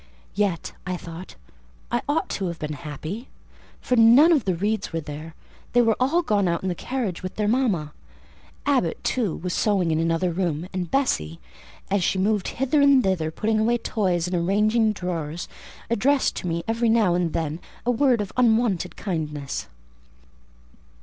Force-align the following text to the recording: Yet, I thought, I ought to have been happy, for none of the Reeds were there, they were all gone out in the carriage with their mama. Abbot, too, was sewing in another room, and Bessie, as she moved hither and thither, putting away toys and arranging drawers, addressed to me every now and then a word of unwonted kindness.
Yet, 0.33 0.71
I 0.83 0.97
thought, 0.97 1.35
I 1.91 2.01
ought 2.09 2.27
to 2.29 2.47
have 2.47 2.57
been 2.57 2.73
happy, 2.73 3.27
for 3.81 3.95
none 3.95 4.31
of 4.31 4.45
the 4.45 4.55
Reeds 4.55 4.91
were 4.91 4.99
there, 4.99 5.35
they 5.73 5.81
were 5.83 5.95
all 5.99 6.23
gone 6.23 6.47
out 6.47 6.63
in 6.63 6.69
the 6.69 6.73
carriage 6.73 7.21
with 7.21 7.35
their 7.35 7.47
mama. 7.47 7.93
Abbot, 8.65 9.03
too, 9.03 9.35
was 9.35 9.53
sewing 9.53 9.91
in 9.91 9.99
another 9.99 10.31
room, 10.33 10.67
and 10.73 10.89
Bessie, 10.89 11.39
as 11.91 12.03
she 12.03 12.17
moved 12.17 12.47
hither 12.47 12.81
and 12.81 13.03
thither, 13.03 13.29
putting 13.29 13.59
away 13.59 13.77
toys 13.77 14.25
and 14.27 14.35
arranging 14.35 14.91
drawers, 14.91 15.47
addressed 15.87 16.35
to 16.37 16.47
me 16.47 16.63
every 16.67 16.89
now 16.89 17.13
and 17.13 17.33
then 17.33 17.59
a 17.85 17.91
word 17.91 18.21
of 18.21 18.31
unwonted 18.35 18.95
kindness. 18.95 19.67